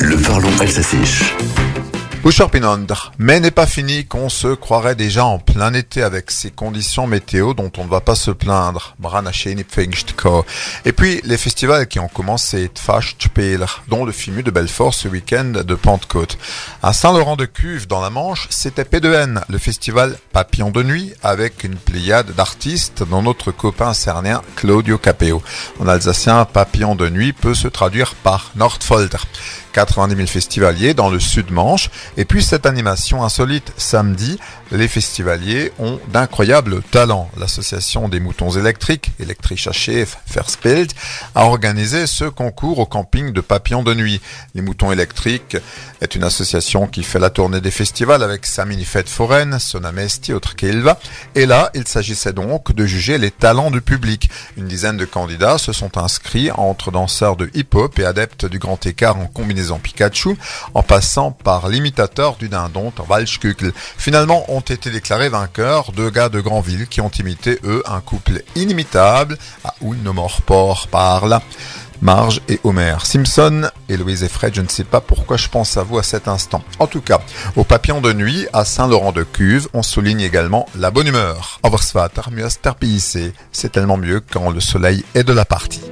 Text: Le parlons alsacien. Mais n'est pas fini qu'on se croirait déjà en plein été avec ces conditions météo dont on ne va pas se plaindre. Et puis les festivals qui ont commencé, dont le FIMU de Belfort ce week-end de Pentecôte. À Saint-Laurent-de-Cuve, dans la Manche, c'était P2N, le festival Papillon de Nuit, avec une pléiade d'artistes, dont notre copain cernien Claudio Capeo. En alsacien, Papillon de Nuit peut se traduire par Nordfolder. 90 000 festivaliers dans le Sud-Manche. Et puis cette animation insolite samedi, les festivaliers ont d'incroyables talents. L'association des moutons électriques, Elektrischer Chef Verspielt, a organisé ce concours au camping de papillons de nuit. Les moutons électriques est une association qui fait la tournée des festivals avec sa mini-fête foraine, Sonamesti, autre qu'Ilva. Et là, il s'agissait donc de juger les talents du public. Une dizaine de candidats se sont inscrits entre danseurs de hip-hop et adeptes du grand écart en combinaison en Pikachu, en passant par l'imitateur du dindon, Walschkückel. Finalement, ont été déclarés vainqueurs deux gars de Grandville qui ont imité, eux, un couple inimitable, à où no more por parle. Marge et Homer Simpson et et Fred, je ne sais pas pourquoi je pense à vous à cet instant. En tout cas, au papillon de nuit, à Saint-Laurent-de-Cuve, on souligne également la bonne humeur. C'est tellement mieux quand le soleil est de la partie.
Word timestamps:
Le 0.00 0.16
parlons 0.16 0.50
alsacien. 0.60 1.55
Mais 3.18 3.38
n'est 3.38 3.52
pas 3.52 3.66
fini 3.66 4.04
qu'on 4.04 4.28
se 4.28 4.48
croirait 4.48 4.96
déjà 4.96 5.24
en 5.24 5.38
plein 5.38 5.72
été 5.74 6.02
avec 6.02 6.32
ces 6.32 6.50
conditions 6.50 7.06
météo 7.06 7.54
dont 7.54 7.70
on 7.78 7.84
ne 7.84 7.88
va 7.88 8.00
pas 8.00 8.16
se 8.16 8.32
plaindre. 8.32 8.96
Et 10.84 10.92
puis 10.92 11.20
les 11.22 11.36
festivals 11.36 11.86
qui 11.86 12.00
ont 12.00 12.08
commencé, 12.08 12.68
dont 13.86 14.04
le 14.04 14.10
FIMU 14.10 14.42
de 14.42 14.50
Belfort 14.50 14.92
ce 14.92 15.06
week-end 15.06 15.52
de 15.64 15.74
Pentecôte. 15.76 16.36
À 16.82 16.92
Saint-Laurent-de-Cuve, 16.92 17.86
dans 17.86 18.00
la 18.00 18.10
Manche, 18.10 18.48
c'était 18.50 18.82
P2N, 18.82 19.42
le 19.48 19.58
festival 19.58 20.18
Papillon 20.32 20.70
de 20.70 20.82
Nuit, 20.82 21.12
avec 21.22 21.62
une 21.62 21.76
pléiade 21.76 22.34
d'artistes, 22.34 23.04
dont 23.08 23.22
notre 23.22 23.52
copain 23.52 23.94
cernien 23.94 24.42
Claudio 24.56 24.98
Capeo. 24.98 25.42
En 25.78 25.86
alsacien, 25.86 26.44
Papillon 26.44 26.96
de 26.96 27.08
Nuit 27.08 27.32
peut 27.32 27.54
se 27.54 27.68
traduire 27.68 28.16
par 28.16 28.50
Nordfolder. 28.56 29.18
90 29.76 30.16
000 30.16 30.26
festivaliers 30.26 30.94
dans 30.94 31.10
le 31.10 31.20
Sud-Manche. 31.20 31.90
Et 32.16 32.24
puis 32.24 32.42
cette 32.42 32.64
animation 32.64 33.22
insolite 33.22 33.74
samedi, 33.76 34.38
les 34.72 34.88
festivaliers 34.88 35.70
ont 35.78 36.00
d'incroyables 36.08 36.82
talents. 36.90 37.30
L'association 37.38 38.08
des 38.08 38.18
moutons 38.18 38.50
électriques, 38.50 39.12
Elektrischer 39.20 39.74
Chef 39.74 40.16
Verspielt, 40.32 40.94
a 41.34 41.44
organisé 41.44 42.06
ce 42.06 42.24
concours 42.24 42.78
au 42.78 42.86
camping 42.86 43.34
de 43.34 43.42
papillons 43.42 43.82
de 43.82 43.92
nuit. 43.92 44.22
Les 44.54 44.62
moutons 44.62 44.92
électriques 44.92 45.58
est 46.00 46.14
une 46.14 46.24
association 46.24 46.86
qui 46.86 47.02
fait 47.02 47.18
la 47.18 47.28
tournée 47.28 47.60
des 47.60 47.70
festivals 47.70 48.22
avec 48.22 48.46
sa 48.46 48.64
mini-fête 48.64 49.10
foraine, 49.10 49.58
Sonamesti, 49.58 50.32
autre 50.32 50.56
qu'Ilva. 50.56 50.98
Et 51.34 51.44
là, 51.44 51.70
il 51.74 51.86
s'agissait 51.86 52.32
donc 52.32 52.72
de 52.72 52.86
juger 52.86 53.18
les 53.18 53.30
talents 53.30 53.70
du 53.70 53.82
public. 53.82 54.30
Une 54.56 54.68
dizaine 54.68 54.96
de 54.96 55.04
candidats 55.04 55.58
se 55.58 55.74
sont 55.74 55.98
inscrits 55.98 56.50
entre 56.50 56.90
danseurs 56.90 57.36
de 57.36 57.50
hip-hop 57.52 57.98
et 57.98 58.06
adeptes 58.06 58.46
du 58.46 58.58
grand 58.58 58.84
écart 58.86 59.18
en 59.18 59.26
combinaison 59.26 59.65
en 59.70 59.78
Pikachu, 59.78 60.36
en 60.74 60.82
passant 60.82 61.30
par 61.30 61.68
l'imitateur 61.68 62.36
du 62.36 62.48
dindon, 62.48 62.92
Walschkückel. 63.08 63.72
Finalement, 63.98 64.44
ont 64.48 64.60
été 64.60 64.90
déclarés 64.90 65.28
vainqueurs 65.28 65.92
deux 65.92 66.10
gars 66.10 66.28
de 66.28 66.40
Grandville 66.40 66.86
qui 66.88 67.00
ont 67.00 67.10
imité, 67.10 67.58
eux, 67.64 67.82
un 67.86 68.00
couple 68.00 68.42
inimitable, 68.54 69.38
à 69.64 69.74
où 69.80 69.94
no 69.94 70.12
more 70.12 70.42
por 70.42 70.88
parle. 70.88 71.40
Marge 72.02 72.42
et 72.48 72.60
Homer 72.62 72.96
Simpson 73.04 73.70
et 73.88 73.94
et 73.94 74.28
Fred, 74.28 74.54
je 74.54 74.60
ne 74.60 74.68
sais 74.68 74.84
pas 74.84 75.00
pourquoi 75.00 75.36
je 75.36 75.48
pense 75.48 75.76
à 75.76 75.82
vous 75.82 75.98
à 75.98 76.02
cet 76.02 76.28
instant. 76.28 76.62
En 76.78 76.86
tout 76.86 77.00
cas, 77.00 77.20
au 77.56 77.64
papillon 77.64 78.00
de 78.00 78.12
nuit, 78.12 78.46
à 78.52 78.64
Saint-Laurent-de-Cuve, 78.64 79.68
on 79.72 79.82
souligne 79.82 80.20
également 80.20 80.66
la 80.78 80.90
bonne 80.90 81.06
humeur. 81.06 81.60
C'est 83.52 83.72
tellement 83.72 83.96
mieux 83.96 84.20
quand 84.20 84.50
le 84.50 84.60
soleil 84.60 85.04
est 85.14 85.24
de 85.24 85.32
la 85.32 85.44
partie. 85.44 85.90